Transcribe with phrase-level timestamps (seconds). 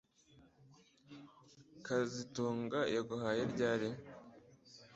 [1.85, 3.89] kazitunga yaguhaye ryari